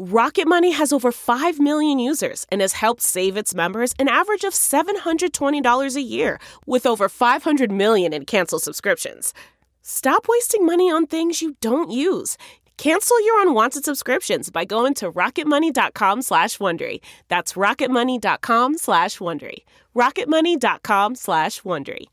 [0.00, 4.44] Rocket Money has over 5 million users and has helped save its members an average
[4.44, 9.34] of $720 a year with over 500 million in canceled subscriptions.
[9.82, 12.36] Stop wasting money on things you don't use.
[12.76, 17.00] Cancel your unwanted subscriptions by going to rocketmoney.com slash Wondery.
[17.26, 19.64] That's rocketmoney.com slash Wondery.
[19.96, 22.04] rocketmoney.com slash Wondery.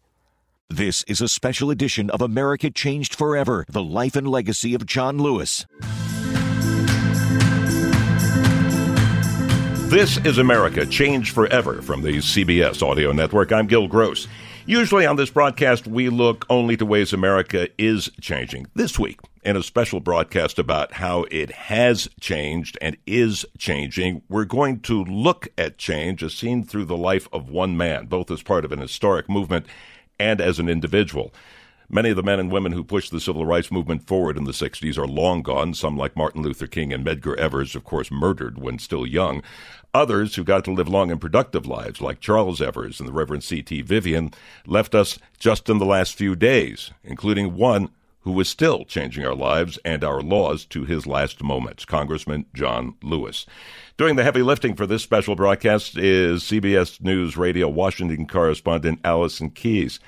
[0.72, 5.20] This is a special edition of America Changed Forever, the life and legacy of John
[5.20, 5.68] Lewis.
[9.96, 13.54] This is America Changed Forever from the CBS Audio Network.
[13.54, 14.28] I'm Gil Gross.
[14.66, 18.68] Usually on this broadcast, we look only to ways America is changing.
[18.76, 24.44] This week, in a special broadcast about how it has changed and is changing, we're
[24.44, 28.44] going to look at change as seen through the life of one man, both as
[28.44, 29.66] part of an historic movement
[30.20, 31.34] and as an individual.
[31.90, 34.52] Many of the men and women who pushed the civil rights movement forward in the
[34.52, 38.58] 60s are long gone, some like Martin Luther King and Medgar Evers, of course, murdered
[38.58, 39.44] when still young.
[39.94, 43.44] Others who got to live long and productive lives, like Charles Evers and the Reverend
[43.44, 43.84] C.T.
[43.84, 44.32] Vivian,
[44.66, 47.90] left us just in the last few days, including one
[48.26, 52.96] who is still changing our lives and our laws to his last moments, Congressman John
[53.04, 53.46] Lewis.
[53.98, 59.52] Doing the heavy lifting for this special broadcast is CBS News Radio Washington correspondent Allison
[59.52, 60.00] Keyes.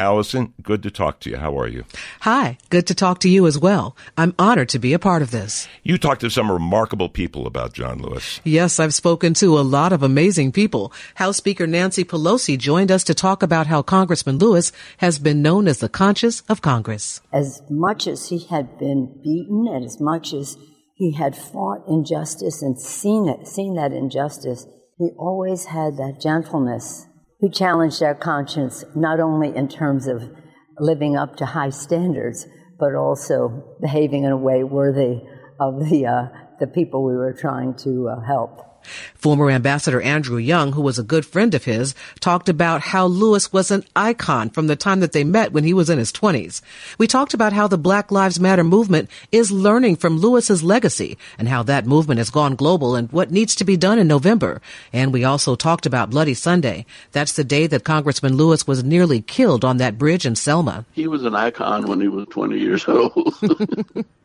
[0.00, 1.36] Allison, good to talk to you.
[1.36, 1.84] How are you?
[2.20, 3.94] Hi, good to talk to you as well.
[4.16, 5.68] I'm honored to be a part of this.
[5.82, 8.40] You talked to some remarkable people about John Lewis.
[8.42, 10.90] Yes, I've spoken to a lot of amazing people.
[11.16, 15.68] House Speaker Nancy Pelosi joined us to talk about how Congressman Lewis has been known
[15.68, 17.20] as the conscience of Congress.
[17.30, 20.56] As much as he had been beaten and as much as
[20.94, 24.66] he had fought injustice and seen it, seen that injustice,
[24.96, 27.06] he always had that gentleness
[27.40, 30.30] who challenged our conscience not only in terms of
[30.78, 32.46] living up to high standards,
[32.78, 35.20] but also behaving in a way worthy
[35.58, 36.26] of the, uh,
[36.58, 38.69] the people we were trying to uh, help.
[39.14, 43.52] Former Ambassador Andrew Young, who was a good friend of his, talked about how Lewis
[43.52, 46.62] was an icon from the time that they met when he was in his 20s.
[46.98, 51.48] We talked about how the Black Lives Matter movement is learning from Lewis's legacy and
[51.48, 54.60] how that movement has gone global and what needs to be done in November.
[54.92, 56.86] And we also talked about Bloody Sunday.
[57.12, 60.84] That's the day that Congressman Lewis was nearly killed on that bridge in Selma.
[60.92, 63.34] He was an icon when he was 20 years old.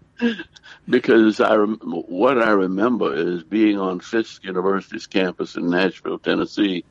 [0.90, 6.86] because I what I remember is being on Fisk University's campus in Nashville, Tennessee,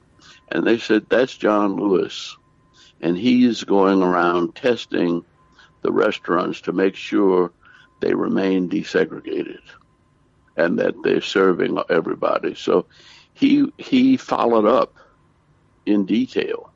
[0.51, 2.37] and they said that's John Lewis,
[3.01, 5.25] and he's going around testing
[5.83, 7.53] the restaurants to make sure
[8.01, 9.61] they remain desegregated
[10.57, 12.55] and that they're serving everybody.
[12.55, 12.87] So
[13.35, 14.95] he he followed up
[15.87, 16.73] in detail.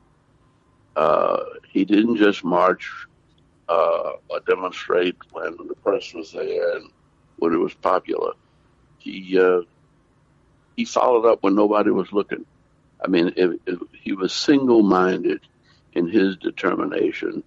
[0.95, 2.91] Uh, he didn't just march
[3.69, 6.91] uh, or demonstrate when the press was there and
[7.37, 8.33] when it was popular.
[8.99, 9.61] He uh,
[10.75, 12.45] he followed up when nobody was looking.
[13.03, 15.41] I mean, it, it, he was single minded
[15.93, 17.43] in his determination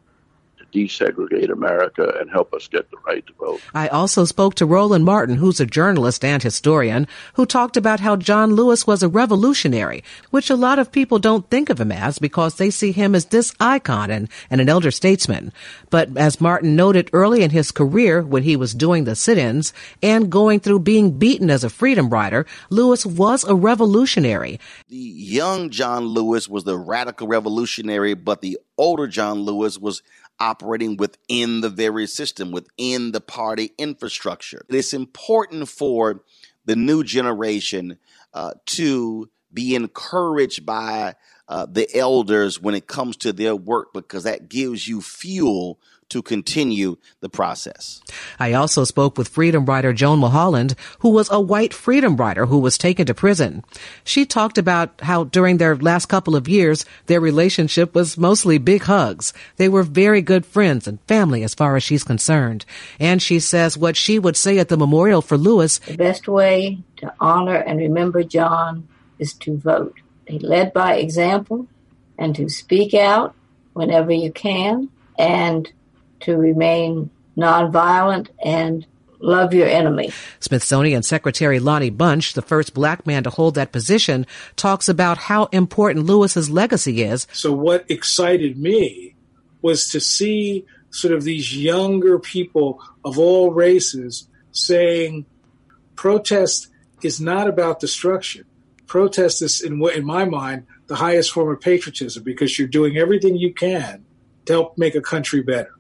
[0.72, 3.60] desegregate America and help us get the right to vote.
[3.75, 8.16] I also spoke to Roland Martin, who's a journalist and historian, who talked about how
[8.16, 12.19] John Lewis was a revolutionary, which a lot of people don't think of him as
[12.19, 15.53] because they see him as this icon and, and an elder statesman.
[15.91, 19.72] But as Martin noted early in his career when he was doing the sit-ins
[20.03, 24.59] and going through being beaten as a freedom rider, Lewis was a revolutionary.
[24.89, 30.03] The young John Lewis was the radical revolutionary, but the older John Lewis was
[30.42, 34.66] operating within the very system, within the party infrastructure.
[34.69, 36.25] It's important for
[36.64, 37.98] the new generation
[38.34, 41.15] uh, to be encouraged by
[41.47, 45.78] uh, the elders when it comes to their work because that gives you fuel
[46.12, 48.03] to continue the process.
[48.38, 52.59] I also spoke with freedom rider Joan Mulholland, who was a white freedom rider who
[52.59, 53.64] was taken to prison.
[54.04, 58.82] She talked about how during their last couple of years, their relationship was mostly big
[58.82, 59.32] hugs.
[59.56, 62.66] They were very good friends and family as far as she's concerned.
[63.00, 65.78] And she says what she would say at the memorial for Lewis.
[65.78, 68.86] The best way to honor and remember John
[69.18, 69.97] is to vote.
[70.26, 71.66] He led by example
[72.18, 73.34] and to speak out
[73.72, 75.72] whenever you can and
[76.22, 78.86] to remain nonviolent and
[79.22, 80.13] love your enemy.
[80.41, 84.27] Smithsonian Secretary Lonnie Bunch, the first black man to hold that position,
[84.57, 87.27] talks about how important Lewis's legacy is.
[87.33, 89.15] So what excited me
[89.63, 95.25] was to see sort of these younger people of all races saying
[95.95, 96.68] protest
[97.03, 98.45] is not about destruction.
[98.86, 103.36] Protest is, in, in my mind, the highest form of patriotism because you're doing everything
[103.36, 104.04] you can
[104.45, 105.72] to help make a country better.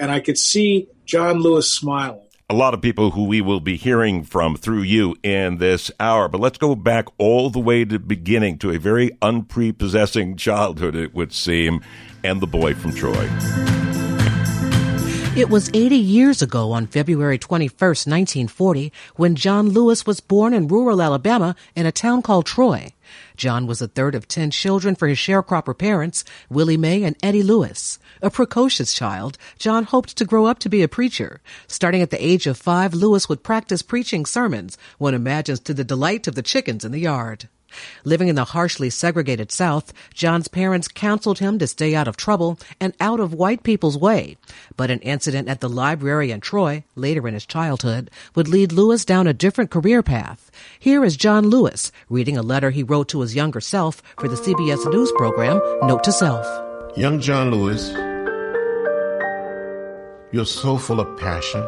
[0.00, 2.22] And I could see John Lewis smiling.
[2.48, 6.26] A lot of people who we will be hearing from through you in this hour.
[6.26, 10.96] But let's go back all the way to the beginning to a very unprepossessing childhood,
[10.96, 11.80] it would seem,
[12.24, 13.28] and the boy from Troy.
[15.36, 20.66] It was 80 years ago on February 21, 1940, when John Lewis was born in
[20.66, 22.88] rural Alabama in a town called Troy.
[23.36, 27.44] John was the third of 10 children for his sharecropper parents, Willie Mae and Eddie
[27.44, 28.00] Lewis.
[28.20, 31.40] A precocious child, John hoped to grow up to be a preacher.
[31.68, 35.84] Starting at the age of five, Lewis would practice preaching sermons, one imagines to the
[35.84, 37.48] delight of the chickens in the yard.
[38.04, 42.58] Living in the harshly segregated South, John's parents counseled him to stay out of trouble
[42.80, 44.36] and out of white people's way.
[44.76, 49.04] But an incident at the library in Troy, later in his childhood, would lead Lewis
[49.04, 50.50] down a different career path.
[50.78, 54.36] Here is John Lewis reading a letter he wrote to his younger self for the
[54.36, 56.46] CBS News program Note to Self.
[56.96, 57.90] Young John Lewis,
[60.32, 61.62] you're so full of passion.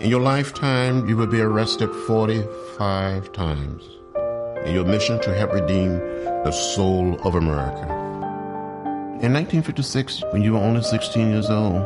[0.00, 4.01] In your lifetime, you will be arrested 45 times
[4.64, 5.98] in your mission to help redeem
[6.44, 7.82] the soul of America.
[9.22, 11.82] In 1956, when you were only 16 years old,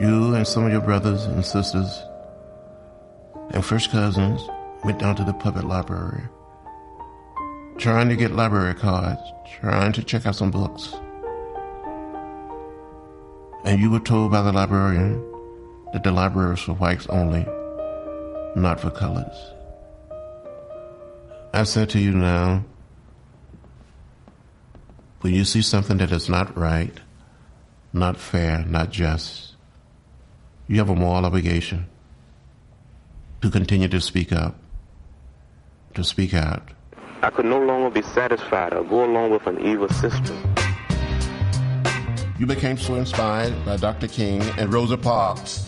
[0.00, 2.02] you and some of your brothers and sisters
[3.50, 4.48] and first cousins
[4.84, 6.22] went down to the public library,
[7.78, 9.20] trying to get library cards,
[9.60, 10.94] trying to check out some books.
[13.64, 15.22] And you were told by the librarian
[15.92, 17.46] that the library was for whites only,
[18.56, 19.51] not for colors.
[21.54, 22.64] I say to you now,
[25.20, 26.98] when you see something that is not right,
[27.92, 29.54] not fair, not just,
[30.66, 31.84] you have a moral obligation
[33.42, 34.56] to continue to speak up,
[35.92, 36.70] to speak out.
[37.20, 40.54] I could no longer be satisfied or go along with an evil system.
[42.38, 44.08] You became so inspired by Dr.
[44.08, 45.66] King and Rosa Parks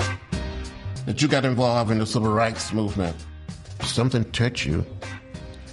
[1.05, 3.15] that you got involved in the civil rights movement.
[3.83, 4.87] Something touched you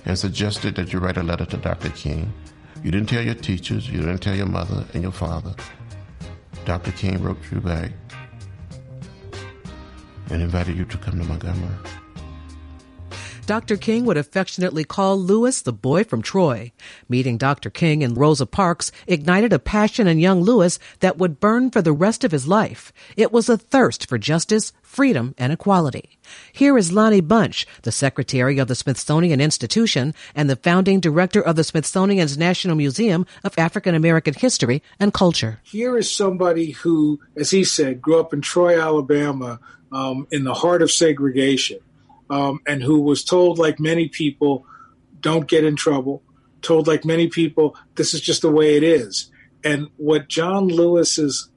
[0.05, 1.89] and suggested that you write a letter to Dr.
[1.89, 2.33] King.
[2.83, 5.53] You didn't tell your teachers, you didn't tell your mother and your father.
[6.65, 6.91] Dr.
[6.91, 7.91] King wrote you back
[10.29, 12.00] and invited you to come to Montgomery.
[13.51, 13.75] Dr.
[13.75, 16.71] King would affectionately call Lewis the boy from Troy.
[17.09, 17.69] Meeting Dr.
[17.69, 21.91] King and Rosa Parks ignited a passion in young Lewis that would burn for the
[21.91, 22.93] rest of his life.
[23.17, 26.17] It was a thirst for justice, freedom, and equality.
[26.53, 31.57] Here is Lonnie Bunch, the secretary of the Smithsonian Institution and the founding director of
[31.57, 35.59] the Smithsonian's National Museum of African American History and Culture.
[35.63, 39.59] Here is somebody who, as he said, grew up in Troy, Alabama,
[39.91, 41.79] um, in the heart of segregation
[42.31, 44.65] um, and who was told, like many people,
[45.19, 46.23] don't get in trouble,
[46.61, 49.29] told, like many people, this is just the way it is.
[49.63, 51.49] And what John Lewis's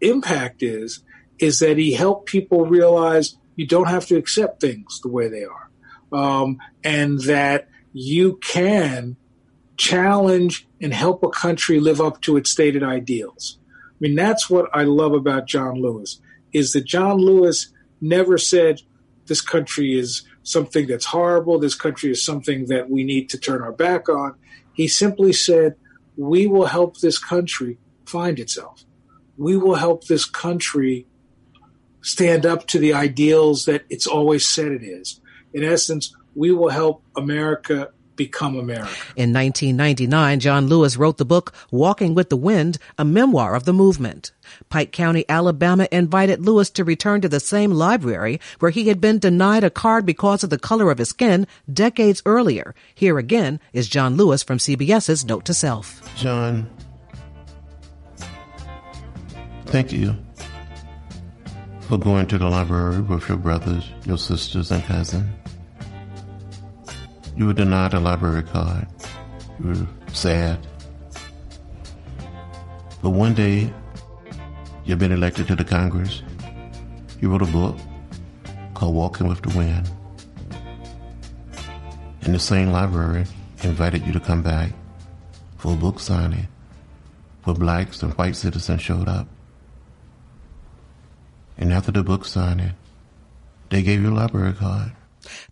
[0.00, 1.02] impact is,
[1.38, 5.44] is that he helped people realize you don't have to accept things the way they
[5.44, 5.70] are,
[6.12, 9.16] um, and that you can
[9.76, 13.58] challenge and help a country live up to its stated ideals.
[13.68, 16.20] I mean, that's what I love about John Lewis
[16.52, 18.82] is that John Lewis never said,
[19.32, 21.58] this country is something that's horrible.
[21.58, 24.34] This country is something that we need to turn our back on.
[24.74, 25.76] He simply said,
[26.18, 28.84] We will help this country find itself.
[29.38, 31.06] We will help this country
[32.02, 35.18] stand up to the ideals that it's always said it is.
[35.54, 38.90] In essence, we will help America become America.
[39.16, 43.72] In 1999, John Lewis wrote the book Walking with the Wind, a memoir of the
[43.72, 44.32] movement.
[44.68, 49.18] Pike County, Alabama invited Lewis to return to the same library where he had been
[49.18, 52.74] denied a card because of the color of his skin decades earlier.
[52.94, 56.02] Here again is John Lewis from CBS's Note to Self.
[56.16, 56.68] John,
[59.66, 60.16] thank you
[61.82, 65.28] for going to the library with your brothers, your sisters, and cousins.
[67.42, 68.86] You were denied a library card.
[69.58, 70.64] You were sad.
[73.02, 73.74] But one day,
[74.84, 76.22] you've been elected to the Congress.
[77.20, 77.76] You wrote a book
[78.74, 79.90] called Walking with the Wind.
[82.20, 83.24] And the same library
[83.64, 84.70] invited you to come back
[85.56, 86.46] for a book signing
[87.42, 89.26] where blacks and white citizens showed up.
[91.58, 92.74] And after the book signing,
[93.70, 94.92] they gave you a library card.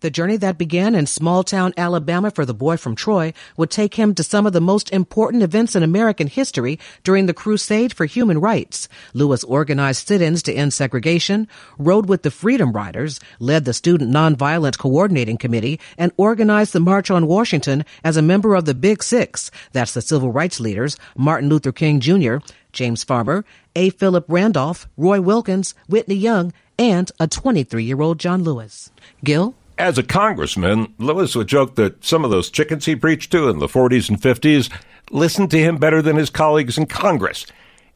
[0.01, 3.95] The journey that began in small town Alabama for the boy from Troy would take
[3.95, 8.05] him to some of the most important events in American history during the crusade for
[8.05, 8.87] human rights.
[9.13, 11.47] Lewis organized sit-ins to end segregation,
[11.77, 17.09] rode with the Freedom Riders, led the Student Nonviolent Coordinating Committee, and organized the March
[17.11, 19.51] on Washington as a member of the Big Six.
[19.71, 22.37] That's the civil rights leaders, Martin Luther King Jr.,
[22.71, 23.45] James Farmer,
[23.75, 23.89] A.
[23.89, 28.89] Philip Randolph, Roy Wilkins, Whitney Young, and a 23 year old John Lewis.
[29.23, 29.55] Gil?
[29.81, 33.57] As a congressman, Lewis would joke that some of those chickens he preached to in
[33.57, 34.71] the 40s and 50s
[35.09, 37.47] listened to him better than his colleagues in Congress.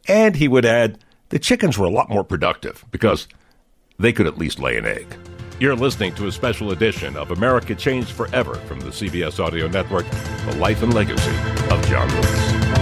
[0.07, 0.97] And he would add,
[1.29, 3.27] the chickens were a lot more productive because
[3.99, 5.05] they could at least lay an egg.
[5.59, 10.09] You're listening to a special edition of America Changed Forever from the CBS Audio Network,
[10.47, 11.37] The Life and Legacy
[11.69, 12.74] of John Lewis.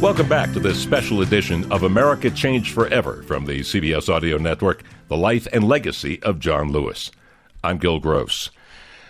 [0.00, 4.84] Welcome back to this special edition of America Changed Forever from the CBS Audio Network,
[5.08, 7.10] The Life and Legacy of John Lewis.
[7.64, 8.50] I'm Gil Gross.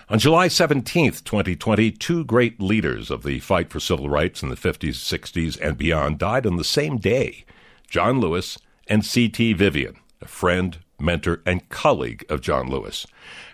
[0.09, 4.57] On July 17th, 2020, two great leaders of the fight for civil rights in the
[4.57, 7.45] 50s, 60s, and beyond died on the same day
[7.87, 9.53] John Lewis and C.T.
[9.53, 13.07] Vivian, a friend, mentor, and colleague of John Lewis.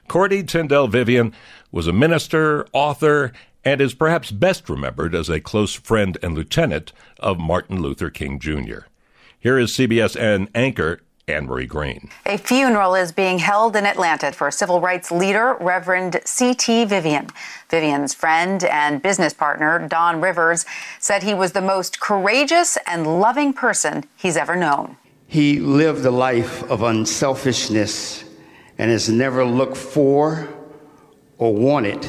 [0.07, 1.35] Cordy Tindell Vivian
[1.73, 3.33] was a minister, author,
[3.65, 8.39] and is perhaps best remembered as a close friend and lieutenant of Martin Luther King
[8.39, 8.81] Jr.
[9.39, 12.11] Here is CBSN anchor Anne Marie Green.
[12.27, 16.85] A funeral is being held in Atlanta for civil rights leader Reverend C.T.
[16.85, 17.29] Vivian.
[17.71, 20.67] Vivian's friend and business partner, Don Rivers,
[20.99, 24.97] said he was the most courageous and loving person he's ever known.
[25.27, 28.25] He lived a life of unselfishness
[28.77, 30.49] and has never looked for
[31.39, 32.07] or wanted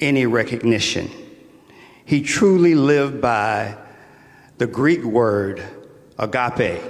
[0.00, 1.10] any recognition.
[2.04, 3.76] He truly lived by
[4.58, 5.62] the Greek word
[6.18, 6.80] agape,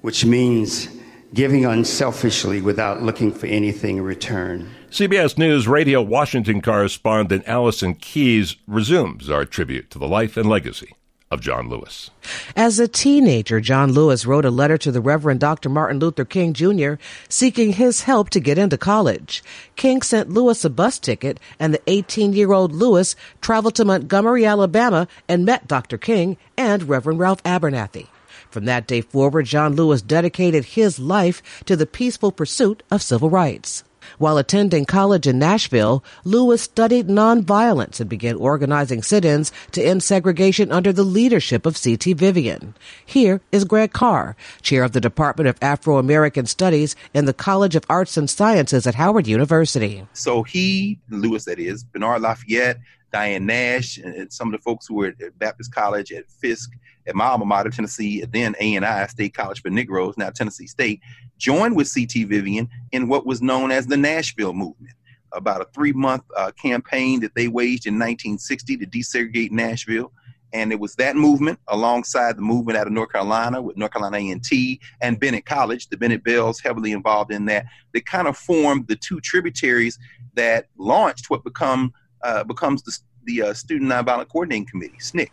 [0.00, 0.88] which means
[1.34, 4.70] giving unselfishly without looking for anything in return.
[4.90, 10.94] CBS News Radio Washington correspondent Allison Keyes resumes our tribute to the life and legacy
[11.30, 12.10] of John Lewis.
[12.56, 15.68] As a teenager, John Lewis wrote a letter to the Reverend Dr.
[15.68, 16.94] Martin Luther King Jr.
[17.28, 19.42] seeking his help to get into college.
[19.76, 24.44] King sent Lewis a bus ticket, and the 18 year old Lewis traveled to Montgomery,
[24.44, 25.98] Alabama, and met Dr.
[25.98, 28.06] King and Reverend Ralph Abernathy.
[28.50, 33.28] From that day forward, John Lewis dedicated his life to the peaceful pursuit of civil
[33.28, 33.84] rights.
[34.18, 40.72] While attending college in Nashville, Lewis studied nonviolence and began organizing sit-ins to end segregation
[40.72, 42.12] under the leadership of C.T.
[42.14, 42.74] Vivian.
[43.06, 47.84] Here is Greg Carr, chair of the Department of Afro-American Studies in the College of
[47.88, 50.04] Arts and Sciences at Howard University.
[50.14, 52.78] So he, Lewis that is, Bernard Lafayette,
[53.12, 56.70] Diane Nash, and some of the folks who were at Baptist College, at Fisk,
[57.06, 61.00] at my alma mater, Tennessee, then A&I, State College for Negroes, now Tennessee State,
[61.38, 62.24] joined with C.T.
[62.24, 64.94] Vivian in what was known as the Nashville Movement,
[65.32, 70.12] about a three-month uh, campaign that they waged in 1960 to desegregate Nashville.
[70.54, 74.16] And it was that movement, alongside the movement out of North Carolina with North Carolina
[74.16, 78.88] A&T and Bennett College, the Bennett Belles heavily involved in that, that kind of formed
[78.88, 79.98] the two tributaries
[80.34, 82.96] that launched what become uh, becomes the
[83.28, 85.28] the uh, Student Nonviolent Coordinating Committee, SNCC.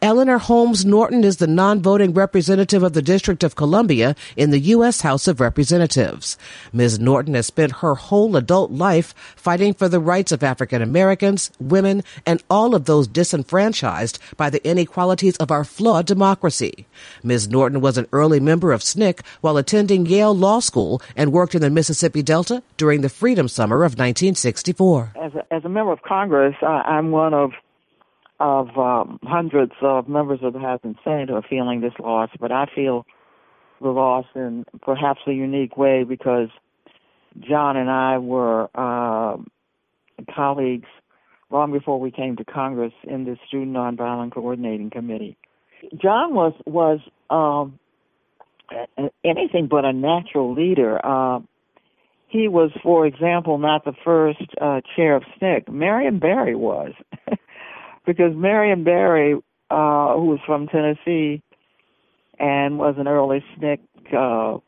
[0.00, 5.00] Eleanor Holmes Norton is the non-voting representative of the District of Columbia in the U.S.
[5.02, 6.38] House of Representatives.
[6.72, 6.98] Ms.
[6.98, 12.02] Norton has spent her whole adult life fighting for the rights of African Americans, women,
[12.24, 16.86] and all of those disenfranchised by the inequalities of our flawed democracy.
[17.24, 17.48] Ms.
[17.48, 21.62] Norton was an early member of SNCC while attending Yale Law School and worked in
[21.62, 25.12] the Mississippi Delta during the Freedom Summer of 1964.
[25.20, 27.52] As a, as a member of Congress, I, I'm one of of
[28.38, 32.30] of um, hundreds of members of the House and Senate who are feeling this loss,
[32.40, 33.04] but I feel
[33.82, 36.48] the loss in perhaps a unique way because
[37.38, 39.36] John and I were uh,
[40.34, 40.88] colleagues
[41.50, 45.36] long before we came to Congress in the Student Nonviolent Coordinating Committee.
[46.00, 47.78] John was was um,
[49.24, 51.04] anything but a natural leader.
[51.04, 51.40] Uh,
[52.28, 55.68] he was, for example, not the first uh, chair of SNCC.
[55.68, 56.92] Marion Barry was,
[58.12, 59.34] because Marion Barry,
[59.70, 61.42] uh, who was from Tennessee
[62.40, 63.78] and was an early SNCC
[64.12, 64.58] uh,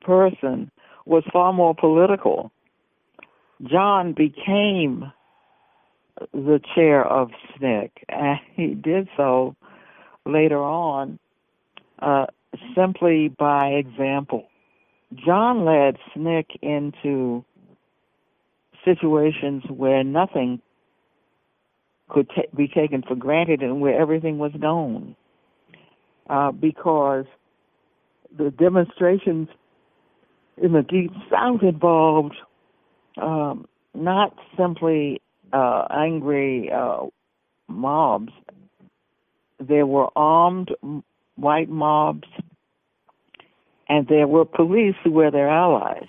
[0.00, 0.70] person,
[1.04, 2.52] was far more political.
[3.64, 5.12] John became
[6.32, 7.30] the chair of
[7.60, 9.56] SNCC, and he did so
[10.24, 11.18] later on
[11.98, 12.26] uh,
[12.76, 14.46] simply by example.
[15.26, 17.44] John led SNCC into
[18.84, 20.60] situations where nothing
[22.12, 25.16] could be taken for granted and where everything was known.
[26.28, 27.24] Uh, because
[28.36, 29.48] the demonstrations
[30.56, 32.36] in the Deep South involved
[33.20, 35.20] um, not simply
[35.52, 37.06] uh, angry uh,
[37.68, 38.32] mobs.
[39.58, 40.70] There were armed
[41.36, 42.28] white mobs,
[43.88, 46.08] and there were police who were their allies.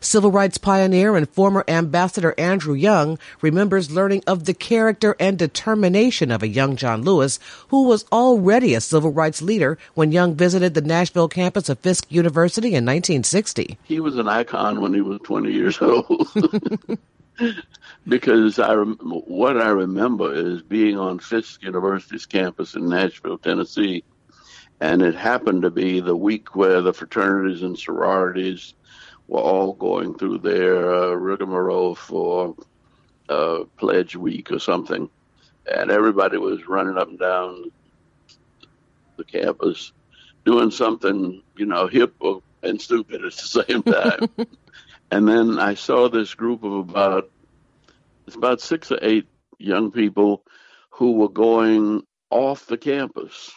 [0.00, 6.30] Civil rights pioneer and former Ambassador Andrew Young remembers learning of the character and determination
[6.30, 10.74] of a young John Lewis, who was already a civil rights leader when Young visited
[10.74, 13.78] the Nashville campus of Fisk University in 1960.
[13.84, 16.28] He was an icon when he was 20 years old.
[18.08, 24.04] because I what I remember is being on Fisk University's campus in Nashville, Tennessee,
[24.80, 28.74] and it happened to be the week where the fraternities and sororities
[29.30, 32.56] were all going through their uh, rigmarole for
[33.28, 35.08] uh, Pledge Week or something,
[35.72, 37.70] and everybody was running up and down
[39.16, 39.92] the campus
[40.44, 42.16] doing something, you know, hip
[42.64, 44.28] and stupid at the same time.
[45.12, 47.30] and then I saw this group of about
[48.26, 50.42] it's about six or eight young people
[50.90, 53.52] who were going off the campus.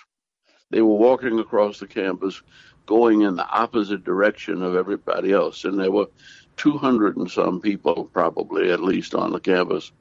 [0.69, 2.43] They were walking across the campus,
[2.85, 6.07] going in the opposite direction of everybody else, and there were
[6.57, 9.91] 200 and some people, probably at least, on the campus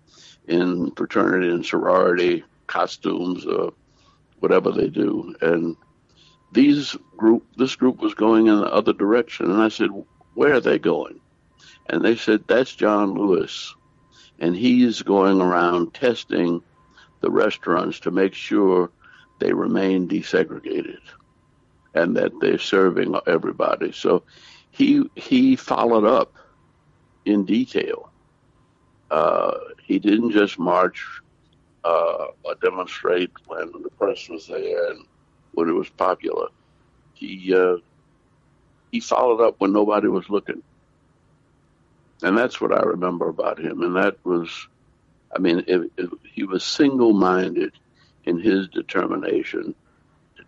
[0.48, 3.72] in fraternity and sorority costumes or
[4.40, 5.76] whatever they do, and
[6.52, 9.90] these group this group was going in the other direction, and I said,
[10.34, 11.20] "Where are they going?"
[11.86, 13.74] And they said, That's John Lewis.
[14.38, 16.62] And he's going around testing
[17.20, 18.90] the restaurants to make sure
[19.38, 21.00] they remain desegregated
[21.94, 23.92] and that they're serving everybody.
[23.92, 24.24] So
[24.70, 26.34] he he followed up
[27.24, 28.10] in detail.
[29.10, 31.04] Uh, he didn't just march
[31.84, 35.04] uh, or demonstrate when the press was there and
[35.52, 36.48] when it was popular.
[37.14, 37.76] He uh,
[38.90, 40.62] he followed up when nobody was looking.
[42.22, 43.82] And that's what I remember about him.
[43.82, 44.68] And that was,
[45.34, 47.72] I mean, it, it, he was single minded
[48.24, 49.74] in his determination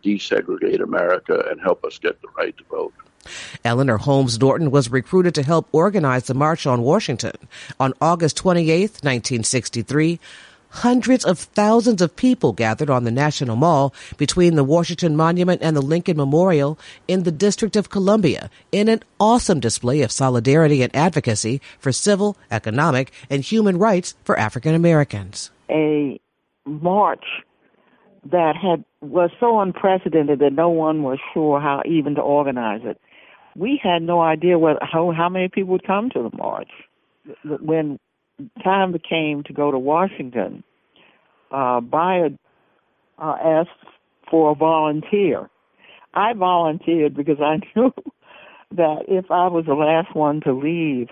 [0.05, 2.95] desegregate America and help us get the right to vote.
[3.65, 7.33] Eleanor Holmes Norton was recruited to help organize the March on Washington.
[7.81, 10.21] On August 28, 1963.
[10.69, 15.77] Hundreds of thousands of people gathered on the National Mall between the Washington Monument and
[15.77, 20.95] the Lincoln Memorial in the District of Columbia in an awesome display of solidarity and
[20.95, 25.53] advocacy for civil, economic, and human rights for African Americans.
[25.71, 26.19] A
[26.67, 27.25] march
[28.33, 33.01] that had was so unprecedented that no one was sure how even to organize it.
[33.57, 36.71] We had no idea what how how many people would come to the march.
[37.45, 37.99] When
[38.63, 40.65] time came to go to Washington,
[41.51, 42.39] uh, Bayard
[43.19, 43.71] uh, asked
[44.31, 45.49] for a volunteer.
[46.15, 47.93] I volunteered because I knew
[48.73, 51.09] that if I was the last one to leave,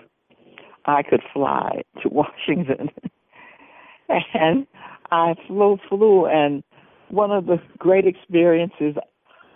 [0.85, 2.91] I could fly to Washington.
[4.09, 4.67] and
[5.11, 6.65] I flew, flew, and
[7.13, 8.97] one of the great experiences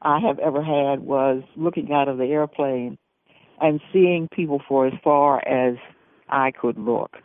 [0.02, 2.98] I have ever had was looking out of the airplane
[3.60, 5.76] and seeing people for as far as
[6.28, 7.16] I could look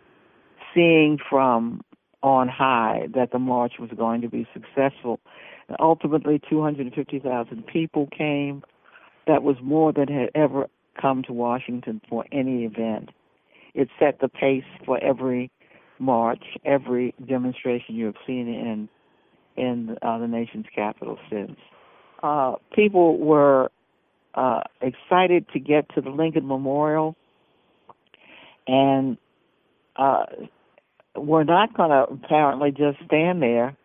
[0.74, 1.82] seeing from
[2.24, 5.20] on high that the march was going to be successful.
[5.68, 8.64] And ultimately, 250,000 people came.
[9.28, 10.68] That was more than had ever
[11.00, 13.10] come to Washington for any event.
[13.74, 15.52] It set the pace for every
[16.00, 18.90] march, every demonstration you have seen in
[19.58, 21.58] in uh, the nation's capital since.
[22.24, 23.72] Uh, people were
[24.36, 27.16] uh, excited to get to the Lincoln Memorial,
[28.68, 29.18] and
[29.96, 30.26] uh,
[31.16, 33.76] we're not going to apparently just stand there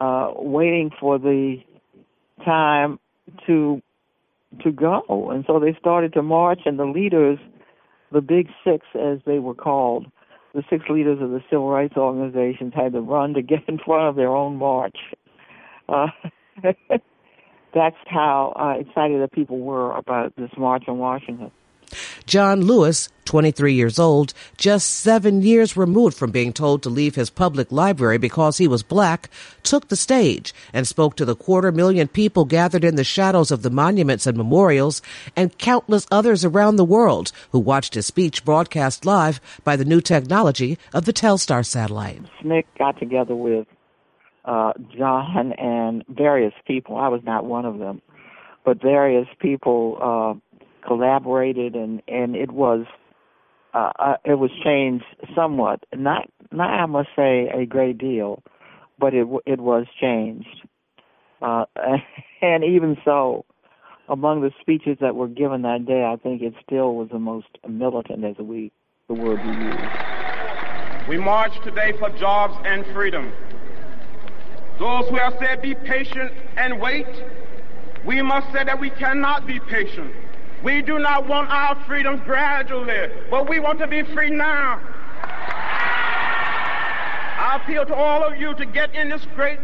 [0.00, 1.56] uh, waiting for the
[2.44, 2.98] time
[3.46, 3.80] to
[4.62, 5.30] to go.
[5.32, 7.38] And so they started to march, and the leaders,
[8.12, 10.06] the Big Six, as they were called,
[10.54, 14.08] the six leaders of the civil rights organizations had to run to get in front
[14.08, 14.96] of their own march.
[15.88, 16.06] Uh,
[17.74, 21.50] that's how uh, excited the people were about this march on Washington.
[22.26, 27.30] John Lewis, 23 years old, just seven years removed from being told to leave his
[27.30, 29.30] public library because he was black,
[29.62, 33.62] took the stage and spoke to the quarter million people gathered in the shadows of
[33.62, 35.02] the monuments and memorials
[35.36, 40.00] and countless others around the world who watched his speech broadcast live by the new
[40.00, 42.20] technology of the Telstar satellite.
[42.42, 43.66] SNCC got together with
[44.44, 46.96] uh, John and various people.
[46.96, 48.02] I was not one of them,
[48.64, 50.34] but various people uh,
[50.86, 52.86] collaborated and and it was
[53.72, 58.42] uh, uh, it was changed somewhat not not I must say a great deal
[58.98, 60.66] but it it was changed.
[61.42, 61.64] Uh,
[62.42, 63.44] and even so,
[64.08, 67.48] among the speeches that were given that day, I think it still was the most
[67.68, 68.72] militant, as we
[69.08, 73.32] the word we used We march today for jobs and freedom.
[74.78, 77.06] Those who have said be patient and wait,
[78.06, 80.12] we must say that we cannot be patient.
[80.64, 84.80] We do not want our freedom gradually, but we want to be free now.
[87.36, 89.58] I appeal to all of you to get in this great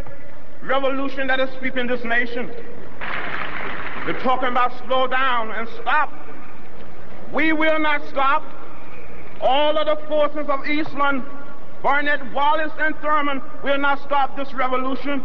[0.63, 2.53] revolution that is sweeping this nation.
[4.05, 6.13] They're talking about slow down and stop.
[7.33, 8.45] We will not stop.
[9.41, 11.25] All of the forces of Eastland,
[11.83, 15.25] Barnett, Wallace, and Thurmond will not stop this revolution.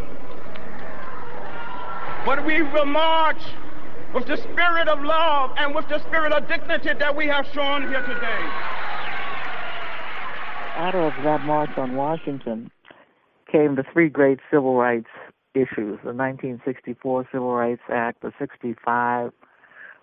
[2.26, 3.42] But we will march
[4.16, 7.82] with the spirit of love and with the spirit of dignity that we have shown
[7.90, 8.42] here today.
[10.78, 12.72] Out of that march on Washington
[13.52, 15.10] came the three great civil rights
[15.54, 19.32] issues the 1964 Civil Rights Act, the 65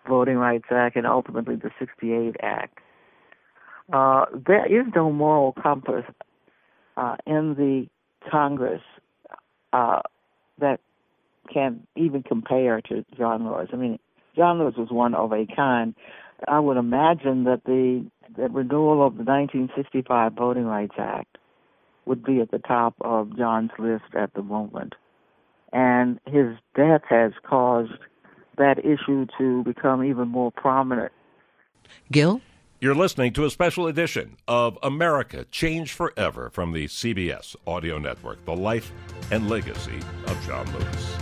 [0.07, 2.79] Voting Rights Act, and ultimately the 68 Act.
[3.92, 6.05] Uh, there is no moral compass
[6.96, 7.87] uh, in the
[8.31, 8.83] Congress
[9.72, 10.01] uh,
[10.59, 10.81] that
[11.53, 13.69] can even compare to John Lewis.
[13.73, 13.99] I mean,
[14.37, 15.95] John Lewis was one of a kind.
[16.49, 21.39] I would imagine that the that renewal of the 1965 Voting Rights Act
[22.07, 24.95] would be at the top of John's list at the moment.
[25.73, 27.93] And his death has caused
[28.59, 31.13] that issue to become even more prominent.
[32.11, 32.41] Gil?
[32.83, 38.45] You're listening to a special edition of America Changed Forever from the CBS Audio Network,
[38.45, 38.90] the life
[39.31, 41.16] and legacy of John Lewis.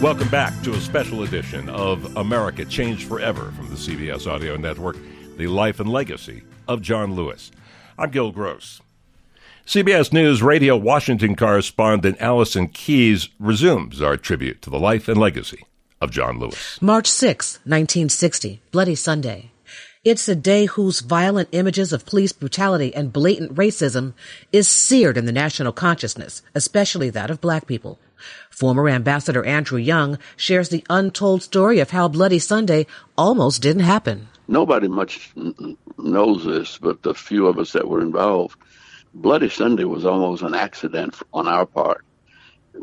[0.00, 4.96] Welcome back to a special edition of America Changed Forever from the CBS Audio Network,
[5.36, 7.50] the life and legacy of John Lewis.
[7.98, 8.80] I'm Gil Gross.
[9.66, 15.64] CBS News Radio Washington correspondent Allison Keyes resumes our tribute to the life and legacy
[16.00, 16.80] of John Lewis.
[16.80, 19.50] March 6, 1960, Bloody Sunday.
[20.02, 24.14] It's a day whose violent images of police brutality and blatant racism
[24.50, 27.98] is seared in the national consciousness, especially that of black people.
[28.50, 34.28] Former Ambassador Andrew Young shares the untold story of how Bloody Sunday almost didn't happen.
[34.48, 35.32] Nobody much
[35.98, 38.58] knows this, but the few of us that were involved,
[39.12, 42.04] Bloody Sunday was almost an accident on our part.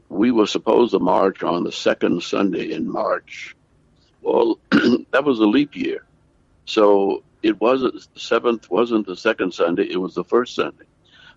[0.09, 3.55] We were supposed to march on the second Sunday in March.
[4.21, 4.59] Well,
[5.11, 6.05] that was a leap year.
[6.65, 10.85] So it wasn't the seventh wasn't the second Sunday, it was the first Sunday.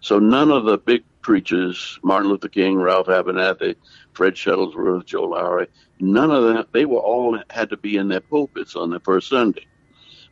[0.00, 3.76] So none of the big preachers, Martin Luther King, Ralph Abernathy,
[4.12, 5.68] Fred Shuttlesworth, Joe Lowery,
[6.00, 9.28] none of them, they were all had to be in their pulpits on the first
[9.28, 9.66] Sunday.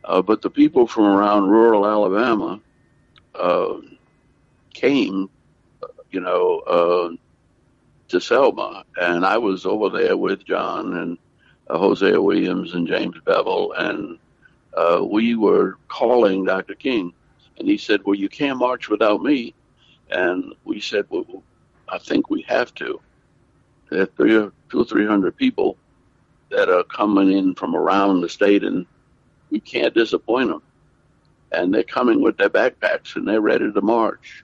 [0.03, 2.59] Uh, but the people from around rural Alabama
[3.35, 3.75] uh,
[4.79, 5.29] came,
[6.11, 7.09] you know, uh,
[8.07, 11.17] to Selma, and I was over there with John and
[11.69, 14.17] uh, Hosea Williams and James Bevel, and
[14.75, 16.75] uh, we were calling Dr.
[16.75, 17.13] King,
[17.57, 19.53] and he said, "Well, you can't march without me."
[20.11, 21.43] And we said, well,
[21.87, 22.99] I think we have to.
[23.89, 25.77] There are three two or three hundred people
[26.49, 28.85] that are coming in from around the state, and
[29.51, 30.63] we can't disappoint them.
[31.51, 34.43] And they're coming with their backpacks and they're ready to march.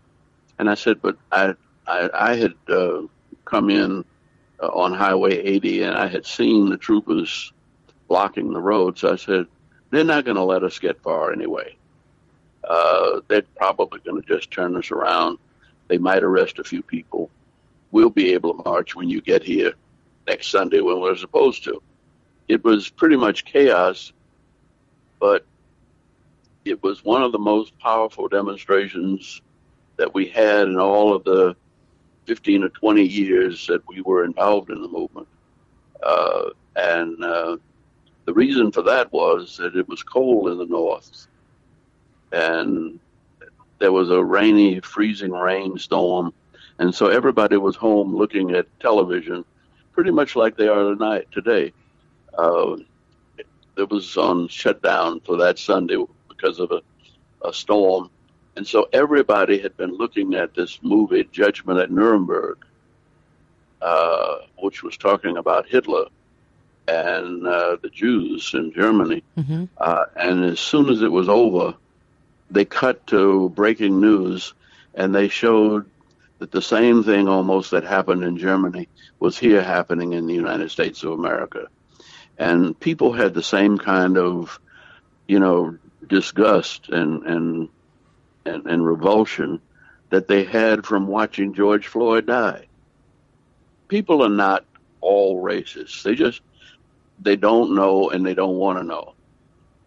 [0.60, 1.54] And I said, but I,
[1.88, 3.02] I, I had uh,
[3.46, 4.06] come in
[4.62, 7.52] uh, on Highway 80 and I had seen the troopers
[8.08, 8.98] blocking the road.
[8.98, 9.48] So I said,
[9.92, 11.76] they're not going to let us get far anyway.
[12.64, 15.38] Uh, they're probably going to just turn us around
[15.88, 17.30] they might arrest a few people.
[17.92, 19.74] We'll be able to march when you get here
[20.28, 21.82] next Sunday when we're supposed to.
[22.48, 24.14] It was pretty much chaos,
[25.20, 25.46] but
[26.64, 29.42] it was one of the most powerful demonstrations
[29.98, 31.56] that we had in all of the
[32.26, 35.28] 15 or 20 years that we were involved in the movement.
[36.04, 37.58] Uh, and uh,
[38.26, 41.28] the reason for that was that it was cold in the north.
[42.32, 43.00] And
[43.80, 46.34] there was a rainy, freezing rainstorm,
[46.80, 49.46] and so everybody was home looking at television,
[49.94, 51.72] pretty much like they are tonight today.
[52.38, 52.78] Uh,
[53.78, 56.82] it was on shutdown for that Sunday because of a,
[57.48, 58.10] a storm,
[58.56, 62.58] and so everybody had been looking at this movie, Judgment at Nuremberg,
[63.82, 66.06] uh, which was talking about Hitler
[66.88, 69.24] and uh, the Jews in Germany.
[69.38, 69.66] Mm-hmm.
[69.78, 71.74] Uh, and as soon as it was over,
[72.50, 74.54] they cut to breaking news
[74.94, 75.86] and they showed
[76.40, 78.88] that the same thing almost that happened in Germany
[79.20, 81.68] was here happening in the United States of America.
[82.38, 84.60] and people had the same kind of,
[85.28, 87.70] you know, disgust and and
[88.46, 89.60] and, and revulsion
[90.10, 92.68] that they had from watching George Floyd die.
[93.88, 94.66] People are not
[95.02, 96.04] all racist.
[96.04, 96.42] They just
[97.20, 99.14] they don't know and they don't want to know.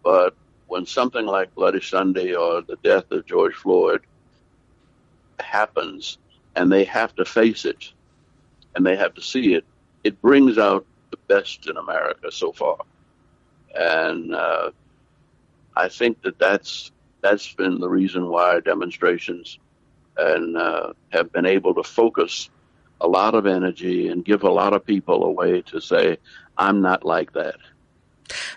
[0.03, 0.35] But
[0.67, 4.01] when something like Bloody Sunday or the death of George Floyd
[5.39, 6.17] happens
[6.55, 7.91] and they have to face it
[8.75, 9.65] and they have to see it,
[10.03, 12.77] it brings out the best in America so far.
[13.75, 14.71] And uh,
[15.75, 16.91] I think that that's
[17.21, 19.59] that's been the reason why demonstrations
[20.17, 22.49] and uh, have been able to focus
[23.01, 26.17] a lot of energy and give a lot of people a way to say,
[26.57, 27.55] I'm not like that.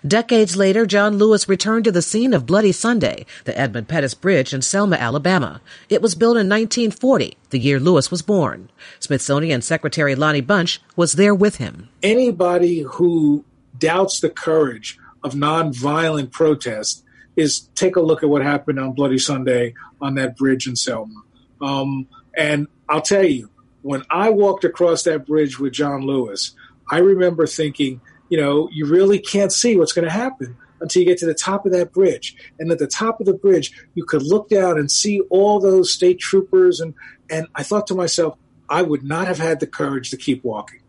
[0.05, 4.53] Decades later, John Lewis returned to the scene of Bloody Sunday, the Edmund Pettus Bridge
[4.53, 5.61] in Selma, Alabama.
[5.89, 8.69] It was built in 1940, the year Lewis was born.
[8.99, 11.89] Smithsonian Secretary Lonnie Bunch was there with him.
[12.03, 13.45] Anybody who
[13.79, 17.03] doubts the courage of nonviolent protest
[17.35, 21.21] is take a look at what happened on Bloody Sunday on that bridge in Selma.
[21.61, 23.49] Um, and I'll tell you,
[23.81, 26.55] when I walked across that bridge with John Lewis,
[26.89, 31.07] I remember thinking, you know, you really can't see what's going to happen until you
[31.07, 32.35] get to the top of that bridge.
[32.59, 35.91] And at the top of the bridge, you could look down and see all those
[35.91, 36.79] state troopers.
[36.79, 36.93] And,
[37.29, 38.37] and I thought to myself,
[38.69, 40.81] I would not have had the courage to keep walking.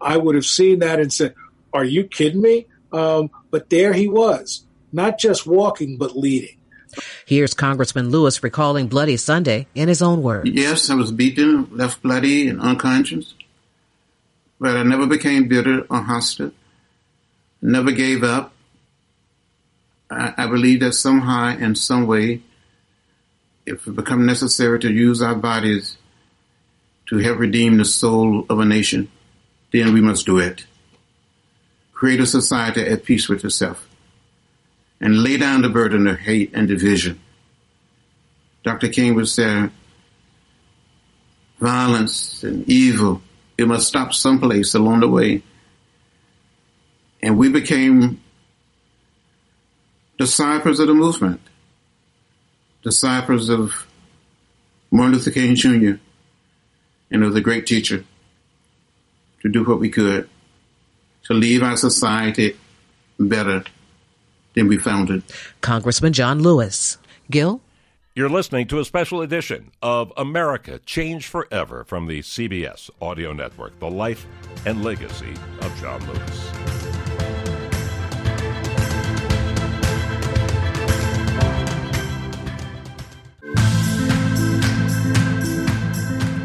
[0.00, 1.34] I would have seen that and said,
[1.72, 2.66] Are you kidding me?
[2.92, 6.56] Um, but there he was, not just walking, but leading.
[7.24, 10.50] Here's Congressman Lewis recalling Bloody Sunday in his own words.
[10.50, 13.34] Yes, I was beaten, left bloody and unconscious,
[14.60, 16.52] but I never became bitter or hostile,
[17.62, 18.52] never gave up.
[20.10, 22.42] I, I believe that somehow, in some way,
[23.64, 25.96] if it becomes necessary to use our bodies
[27.08, 29.10] to help redeem the soul of a nation,
[29.72, 30.66] then we must do it.
[31.94, 33.88] Create a society at peace with itself
[35.02, 37.20] and lay down the burden of hate and division.
[38.62, 38.88] Dr.
[38.88, 39.70] King was there.
[41.58, 43.22] violence and evil,
[43.58, 45.42] it must stop someplace along the way.
[47.20, 48.20] And we became
[50.18, 51.40] disciples of the movement,
[52.82, 53.86] disciples of
[54.90, 55.94] Martin Luther King Jr.
[57.10, 58.04] and of the great teacher
[59.40, 60.28] to do what we could
[61.24, 62.56] to leave our society
[63.18, 63.64] better
[64.54, 65.22] than we found it.
[65.60, 66.98] Congressman John Lewis.
[67.30, 67.60] Gil?
[68.14, 73.78] You're listening to a special edition of America Changed Forever from the CBS Audio Network,
[73.78, 74.26] the life
[74.66, 76.52] and legacy of John Lewis.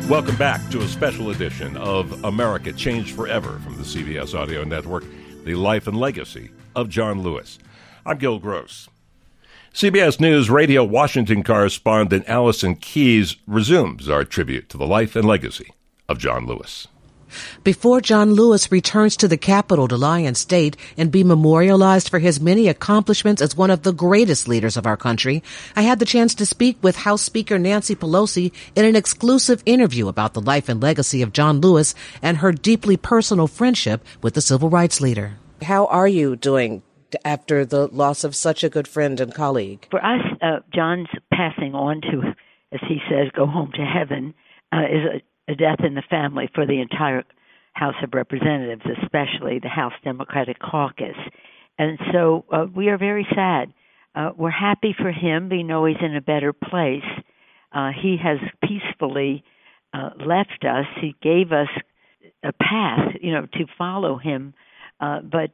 [0.10, 5.04] Welcome back to a special edition of America Changed Forever from the CBS Audio Network,
[5.44, 7.60] the life and legacy of John Lewis.
[8.08, 8.88] I'm Gil Gross.
[9.74, 15.74] CBS News Radio Washington correspondent Allison Keyes resumes our tribute to the life and legacy
[16.08, 16.88] of John Lewis.
[17.66, 22.20] Before John Lewis returns to the Capitol to lie in state and be memorialized for
[22.20, 25.44] his many accomplishments as one of the greatest leaders of our country,
[25.76, 30.08] I had the chance to speak with House Speaker Nancy Pelosi in an exclusive interview
[30.08, 34.40] about the life and legacy of John Lewis and her deeply personal friendship with the
[34.42, 35.34] civil rights leader.
[35.62, 36.84] How are you doing
[37.24, 39.88] after the loss of such a good friend and colleague?
[39.90, 42.34] For us, uh, John's passing on to,
[42.72, 44.34] as he says, go home to heaven,
[44.72, 47.24] uh, is a, a death in the family for the entire
[47.74, 51.16] House of Representatives, especially the House Democratic Caucus.
[51.78, 53.72] And so uh, we are very sad.
[54.16, 55.48] Uh, we're happy for him.
[55.50, 57.06] We know he's in a better place.
[57.72, 59.44] Uh, he has peacefully
[59.94, 60.86] uh, left us.
[61.00, 61.68] He gave us
[62.44, 64.56] a path, you know, to follow him.
[65.00, 65.52] Uh, but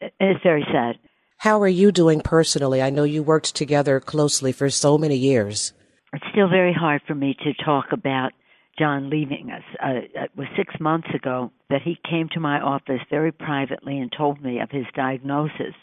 [0.00, 0.98] it's very sad.
[1.38, 2.82] How are you doing personally?
[2.82, 5.72] I know you worked together closely for so many years.
[6.12, 8.32] It's still very hard for me to talk about
[8.78, 9.62] John leaving us.
[9.82, 14.10] Uh, it was six months ago that he came to my office very privately and
[14.10, 15.74] told me of his diagnosis.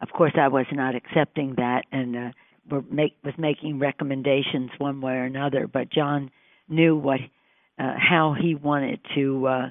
[0.00, 2.30] Of course, I was not accepting that and uh,
[2.70, 5.66] were make, was making recommendations one way or another.
[5.66, 6.30] But John
[6.68, 7.20] knew what,
[7.78, 9.70] uh, how he wanted to uh,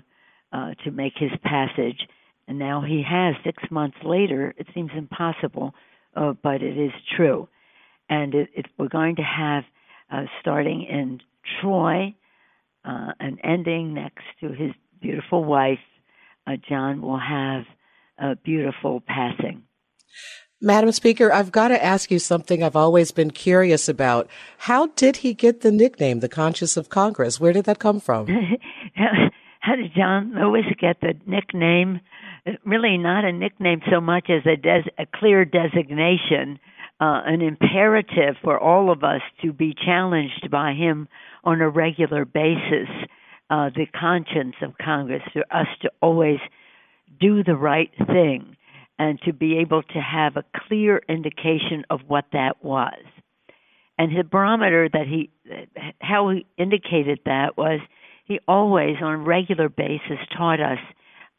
[0.52, 2.08] uh, to make his passage
[2.50, 4.56] and now he has six months later.
[4.58, 5.76] It seems impossible,
[6.16, 7.48] uh, but it is true.
[8.10, 9.64] And it, it, we're going to have,
[10.12, 11.22] uh, starting in
[11.62, 12.16] Troy,
[12.84, 15.78] uh, and ending next to his beautiful wife,
[16.48, 17.66] uh, John will have
[18.18, 19.62] a beautiful passing.
[20.60, 24.28] Madam Speaker, I've got to ask you something I've always been curious about.
[24.58, 27.40] How did he get the nickname, the Conscience of Congress?
[27.40, 28.28] Where did that come from?
[29.60, 32.00] How did John Lewis get the nickname
[32.66, 36.60] really not a nickname so much as a, des- a clear designation,
[37.02, 41.08] uh, an imperative for all of us to be challenged by him
[41.44, 42.90] on a regular basis.
[43.50, 46.40] Uh, the conscience of Congress for us to always
[47.20, 48.56] do the right thing
[49.00, 53.02] and to be able to have a clear indication of what that was.
[53.98, 55.32] And the barometer that he,
[56.00, 57.80] how he indicated that was
[58.26, 60.78] he always, on a regular basis, taught us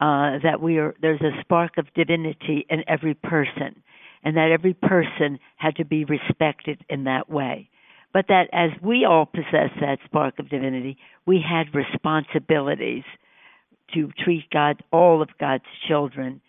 [0.01, 3.83] uh, that we are there's a spark of divinity in every person,
[4.25, 7.69] and that every person had to be respected in that way.
[8.13, 13.05] But that as we all possess that spark of divinity, we had responsibilities
[13.95, 16.41] to treat God, all of God's children,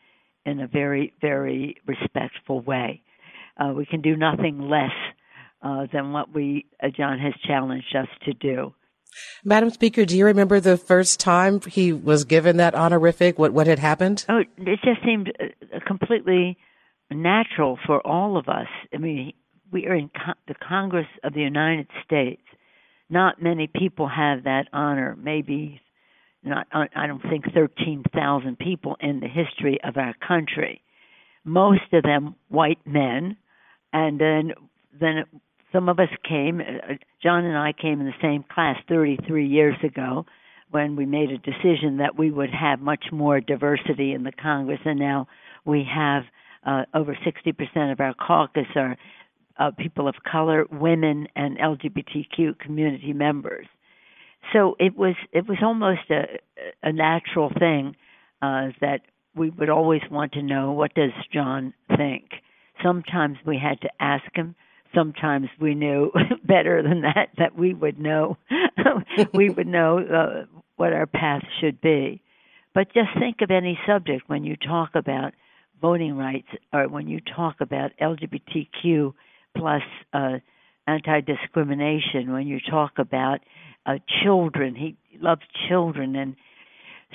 [0.46, 3.02] in a very, very respectful way.
[3.58, 4.92] Uh, we can do nothing less
[5.62, 8.74] uh, than what we uh, John has challenged us to do.
[9.44, 13.38] Madam Speaker, do you remember the first time he was given that honorific?
[13.38, 14.26] What what had happened?
[14.30, 16.58] Oh, it just seemed uh, completely
[17.10, 18.68] natural for all of us.
[18.94, 19.34] I mean,
[19.72, 22.42] we are in co- the Congress of the United States.
[23.10, 25.18] Not many people have that honor.
[25.22, 25.82] Maybe
[26.44, 26.68] not.
[26.72, 30.82] I don't think thirteen thousand people in the history of our country.
[31.44, 33.38] Most of them white men,
[33.92, 34.54] and then
[35.00, 35.24] then
[35.72, 36.62] some of us came.
[36.62, 40.26] Uh, John and I came in the same class 33 years ago
[40.70, 44.80] when we made a decision that we would have much more diversity in the Congress,
[44.86, 45.28] and now
[45.66, 46.24] we have
[46.66, 48.98] uh, over 60% of our caucus are
[49.60, 53.68] uh, people of color, women, and LGBTQ community members.
[54.54, 56.40] So it was it was almost a,
[56.82, 57.96] a natural thing
[58.42, 59.02] uh, that
[59.36, 62.32] we would always want to know what does John think.
[62.84, 64.56] Sometimes we had to ask him
[64.94, 66.12] sometimes we knew
[66.46, 68.38] better than that that we would know
[69.34, 72.22] we would know uh, what our path should be.
[72.74, 75.34] But just think of any subject when you talk about
[75.82, 79.14] voting rights or when you talk about lgbtq
[79.58, 79.82] plus
[80.14, 80.38] uh,
[80.88, 83.40] anti-discrimination when you talk about
[83.86, 86.16] uh, children he loves children.
[86.16, 86.36] And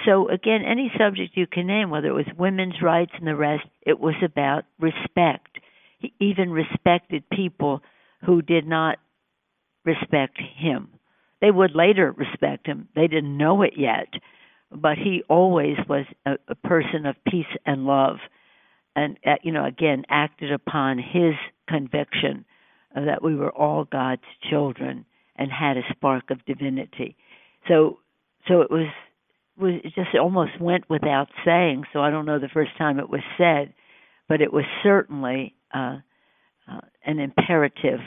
[0.04, 3.64] so again any subject you can name whether it was women's rights and the rest
[3.82, 5.55] it was about respect
[5.98, 7.82] he even respected people
[8.24, 8.98] who did not
[9.84, 10.88] respect him.
[11.40, 12.88] They would later respect him.
[12.94, 14.08] They didn't know it yet,
[14.70, 18.16] but he always was a, a person of peace and love,
[18.94, 21.34] and uh, you know, again, acted upon his
[21.68, 22.44] conviction
[22.94, 25.04] that we were all God's children
[25.36, 27.16] and had a spark of divinity.
[27.68, 27.98] So,
[28.48, 28.88] so it was
[29.58, 31.84] was it just almost went without saying.
[31.92, 33.74] So I don't know the first time it was said,
[34.28, 35.98] but it was certainly uh,
[36.70, 38.00] uh, an imperative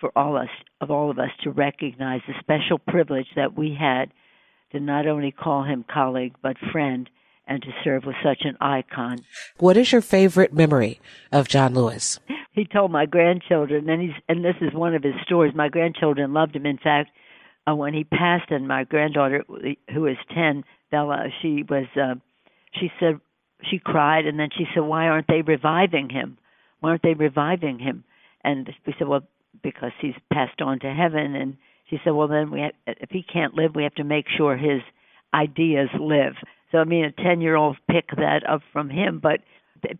[0.00, 0.48] for all us
[0.80, 4.12] of all of us to recognize the special privilege that we had
[4.72, 7.08] to not only call him colleague but friend
[7.46, 9.18] and to serve with such an icon.
[9.58, 12.18] What is your favorite memory of John Lewis?
[12.52, 15.54] He told my grandchildren, and he's and this is one of his stories.
[15.54, 16.66] My grandchildren loved him.
[16.66, 17.10] In fact,
[17.68, 19.44] uh, when he passed, and my granddaughter,
[19.92, 22.14] who is ten, Bella, she was, uh,
[22.78, 23.20] she said,
[23.70, 26.38] she cried, and then she said, "Why aren't they reviving him?"
[26.84, 28.04] Why aren't they reviving him?
[28.44, 29.22] And we said, well,
[29.62, 31.34] because he's passed on to heaven.
[31.34, 31.56] And
[31.88, 34.56] she said, well, then we have, if he can't live, we have to make sure
[34.56, 34.82] his
[35.34, 36.34] ideas live.
[36.70, 39.40] So I mean, a ten-year-old picked that up from him, but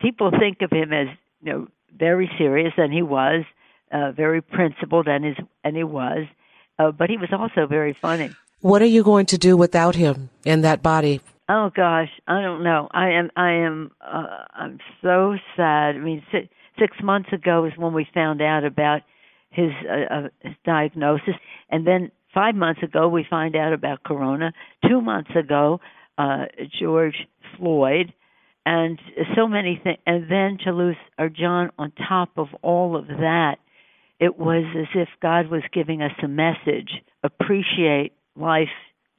[0.01, 1.09] people think of him as
[1.41, 3.45] you know very serious, and he was
[3.93, 6.27] uh, very principled, and his and he was,
[6.79, 8.31] uh, but he was also very funny.
[8.61, 11.21] What are you going to do without him in that body?
[11.49, 12.89] Oh gosh, I don't know.
[12.91, 15.95] I am I am uh, I'm so sad.
[15.95, 16.25] I mean,
[16.79, 19.03] six months ago is when we found out about
[19.51, 21.35] his, uh, uh, his diagnosis,
[21.71, 24.53] and then five months ago we find out about corona.
[24.89, 25.81] Two months ago,
[26.19, 26.47] uh,
[26.81, 28.13] George Floyd,
[28.67, 28.99] and
[29.37, 29.99] so many things.
[30.07, 33.57] And then to lose our John on top of all of that,
[34.19, 36.91] it was as if God was giving us a message:
[37.23, 38.69] appreciate life,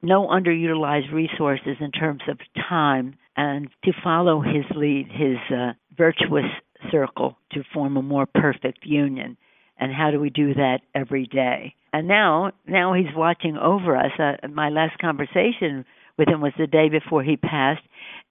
[0.01, 2.37] no underutilized resources in terms of
[2.69, 6.45] time, and to follow His lead, His uh, virtuous
[6.91, 9.37] circle to form a more perfect union.
[9.77, 11.75] And how do we do that every day?
[11.91, 14.11] And now, now he's watching over us.
[14.17, 15.85] Uh, my last conversation
[16.17, 17.83] with him was the day before he passed,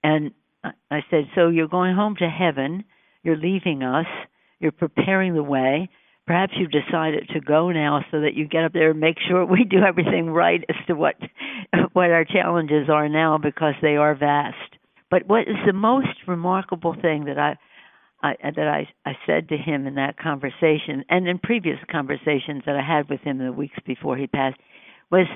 [0.03, 0.31] and
[0.89, 2.83] I said, "So you're going home to heaven?
[3.23, 4.07] You're leaving us.
[4.59, 5.89] You're preparing the way.
[6.25, 9.45] Perhaps you've decided to go now, so that you get up there and make sure
[9.45, 11.15] we do everything right as to what
[11.93, 14.77] what our challenges are now, because they are vast."
[15.11, 17.57] But what is the most remarkable thing that I
[18.25, 22.75] I, that I, I said to him in that conversation and in previous conversations that
[22.75, 24.57] I had with him in the weeks before he passed
[25.11, 25.27] was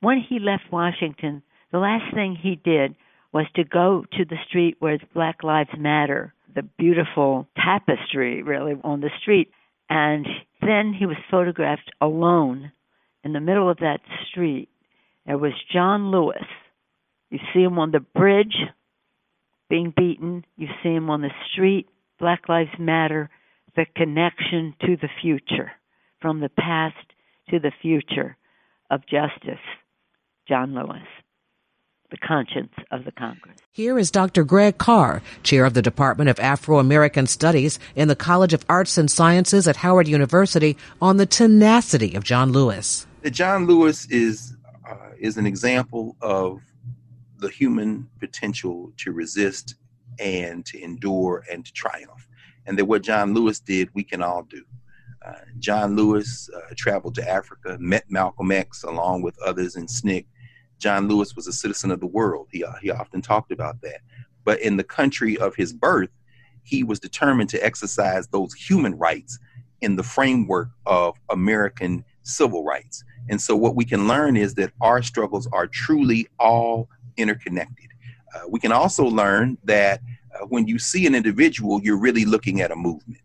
[0.00, 1.42] when he left Washington,
[1.72, 2.94] the last thing he did
[3.32, 9.00] was to go to the street where Black Lives Matter, the beautiful tapestry really on
[9.00, 9.50] the street.
[9.88, 10.26] And
[10.60, 12.72] then he was photographed alone
[13.24, 14.00] in the middle of that
[14.30, 14.68] street.
[15.26, 16.44] There was John Lewis.
[17.30, 18.56] You see him on the bridge
[19.68, 20.44] being beaten.
[20.56, 21.88] You see him on the street.
[22.20, 23.30] Black Lives Matter,
[23.74, 25.72] the connection to the future,
[26.20, 26.94] from the past
[27.48, 28.36] to the future
[28.90, 29.64] of justice.
[30.46, 31.06] John Lewis
[32.10, 33.56] the conscience of the Congress.
[33.70, 34.44] Here is Dr.
[34.44, 38.98] Greg Carr, chair of the Department of Afro American Studies in the College of Arts
[38.98, 43.06] and Sciences at Howard University, on the tenacity of John Lewis.
[43.30, 44.56] John Lewis is
[44.88, 46.60] uh, is an example of
[47.38, 49.76] the human potential to resist
[50.20, 52.28] and to endure and to triumph,
[52.66, 54.62] and that what John Lewis did, we can all do.
[55.24, 60.24] Uh, John Lewis uh, traveled to Africa, met Malcolm X along with others in SNCC,
[60.80, 62.48] John Lewis was a citizen of the world.
[62.50, 64.00] He, uh, he often talked about that.
[64.44, 66.08] But in the country of his birth,
[66.62, 69.38] he was determined to exercise those human rights
[69.82, 73.04] in the framework of American civil rights.
[73.28, 77.89] And so, what we can learn is that our struggles are truly all interconnected.
[78.34, 80.00] Uh, we can also learn that
[80.34, 83.20] uh, when you see an individual, you're really looking at a movement.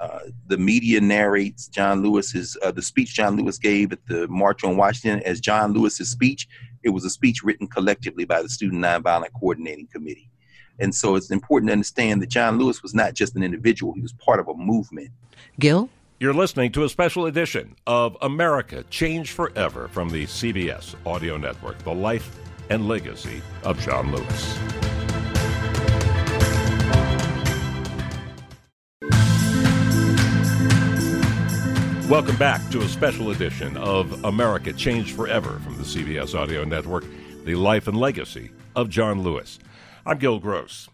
[0.00, 0.18] Uh,
[0.48, 4.76] the media narrates John Lewis's uh, the speech John Lewis gave at the March on
[4.76, 6.48] Washington as John Lewis's speech.
[6.82, 10.30] It was a speech written collectively by the Student Nonviolent Coordinating Committee.
[10.78, 14.00] And so it's important to understand that John Lewis was not just an individual, he
[14.00, 15.10] was part of a movement.
[15.58, 15.88] Gil?
[16.20, 21.78] You're listening to a special edition of America Changed Forever from the CBS Audio Network,
[21.78, 22.38] the life
[22.70, 24.58] and legacy of John Lewis.
[32.08, 37.04] Welcome back to a special edition of America Changed Forever from the CBS Audio Network,
[37.44, 39.58] the life and legacy of John Lewis.
[40.04, 40.88] I'm Gil Gross.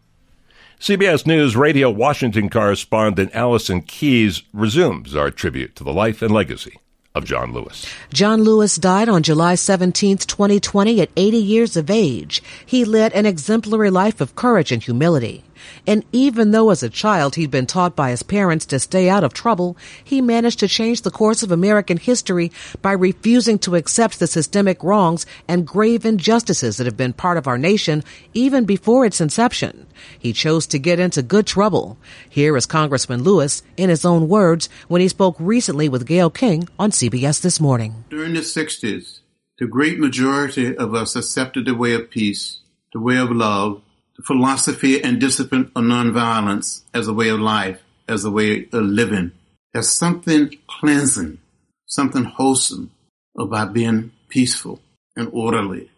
[0.78, 6.78] CBS News Radio Washington correspondent Allison Keyes resumes our tribute to the life and legacy
[7.14, 7.86] of John Lewis.
[8.12, 12.42] John Lewis died on July 17, 2020 at 80 years of age.
[12.64, 15.44] He led an exemplary life of courage and humility.
[15.86, 19.24] And even though as a child he'd been taught by his parents to stay out
[19.24, 22.52] of trouble, he managed to change the course of American history
[22.82, 27.46] by refusing to accept the systemic wrongs and grave injustices that have been part of
[27.46, 28.04] our nation
[28.34, 29.86] even before its inception.
[30.18, 31.98] He chose to get into good trouble.
[32.28, 36.68] Here is Congressman Lewis in his own words when he spoke recently with Gayle King
[36.78, 38.04] on CBS This Morning.
[38.08, 39.20] During the 60s,
[39.58, 42.60] the great majority of us accepted the way of peace,
[42.92, 43.82] the way of love,
[44.24, 49.32] philosophy and discipline of nonviolence as a way of life, as a way of living.
[49.72, 51.38] There's something cleansing,
[51.86, 52.90] something wholesome
[53.38, 54.80] about being peaceful
[55.16, 55.90] and orderly.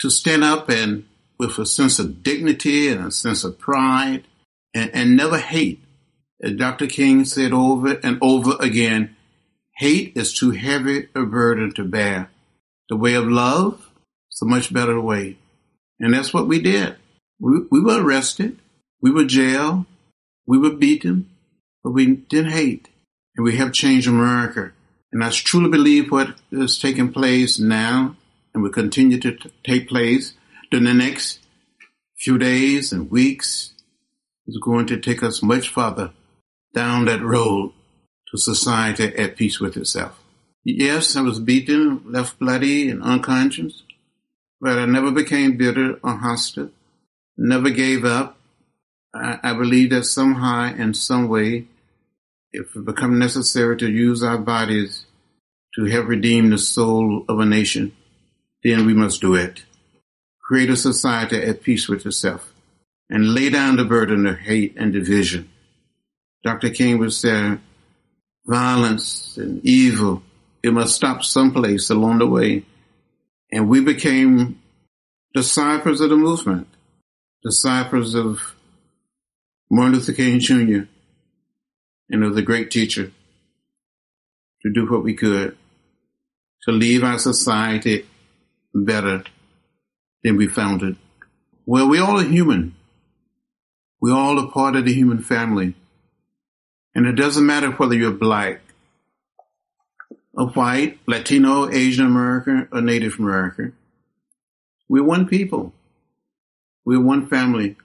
[0.00, 1.04] To stand up and
[1.38, 4.24] with a sense of dignity and a sense of pride
[4.74, 5.80] and, and never hate.
[6.42, 6.86] As Dr.
[6.86, 9.16] King said over and over again,
[9.76, 12.30] hate is too heavy a burden to bear.
[12.88, 13.90] The way of love
[14.30, 15.38] is a much better way.
[15.98, 16.96] And that's what we did.
[17.40, 18.58] We, we were arrested.
[19.00, 19.86] We were jailed.
[20.46, 21.30] We were beaten,
[21.82, 22.88] but we didn't hate.
[23.36, 24.72] And we have changed America.
[25.12, 28.16] And I truly believe what is taking place now
[28.52, 30.34] and will continue to t- take place
[30.70, 31.40] during the next
[32.18, 33.72] few days and weeks
[34.46, 36.12] is going to take us much farther
[36.74, 37.72] down that road
[38.30, 40.18] to society at peace with itself.
[40.64, 43.82] Yes, I was beaten, left bloody and unconscious,
[44.60, 46.70] but I never became bitter or hostile
[47.36, 48.36] never gave up.
[49.14, 51.66] I, I believe that somehow, in some way,
[52.52, 55.06] if it become necessary to use our bodies
[55.74, 57.92] to help redeem the soul of a nation,
[58.62, 59.64] then we must do it.
[60.42, 62.52] Create a society at peace with itself
[63.08, 65.48] and lay down the burden of hate and division.
[66.42, 66.70] Dr.
[66.70, 67.58] King would say,
[68.46, 70.22] violence and evil,
[70.62, 72.64] it must stop someplace along the way.
[73.52, 74.60] And we became
[75.34, 76.66] disciples of the movement
[77.42, 78.54] disciples of
[79.70, 80.82] Martin Luther King Jr.
[82.10, 83.12] and of the great teacher
[84.62, 85.56] to do what we could
[86.64, 88.06] to leave our society
[88.74, 89.24] better
[90.22, 90.96] than we found it.
[91.64, 92.74] Well, we all are human.
[94.00, 95.74] We all are part of the human family.
[96.94, 98.60] And it doesn't matter whether you're black,
[100.34, 103.74] or white, Latino, Asian American, or Native American.
[104.88, 105.72] We're one people.
[106.84, 107.76] We're one family.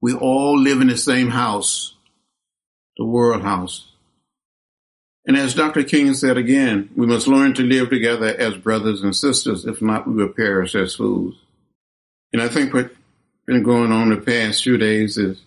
[0.00, 1.94] We all live in the same house,
[2.96, 3.88] the world house.
[5.26, 5.84] And as Dr.
[5.84, 9.66] King said again, we must learn to live together as brothers and sisters.
[9.66, 11.34] If not, we will perish as fools.
[12.32, 12.94] And I think what's
[13.46, 15.40] been going on the past few days is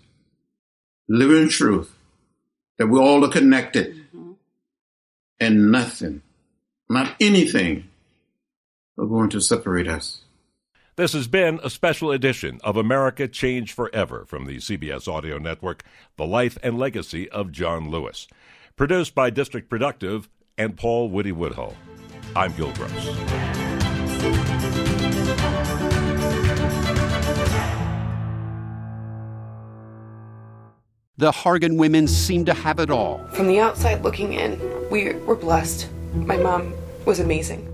[1.08, 1.92] living truth
[2.78, 4.32] that we all are connected mm-hmm.
[5.40, 6.22] and nothing,
[6.90, 7.88] not anything,
[8.98, 10.22] are going to separate us.
[10.98, 15.84] This has been a special edition of America Changed Forever from the CBS Audio Network,
[16.18, 18.28] The Life and Legacy of John Lewis.
[18.76, 20.28] Produced by District Productive
[20.58, 21.78] and Paul Woody Woodhull.
[22.36, 22.92] I'm Gil Gross.
[31.16, 33.26] The Hargan women seem to have it all.
[33.30, 35.88] From the outside looking in, we were blessed.
[36.14, 36.74] My mom
[37.06, 37.71] was amazing.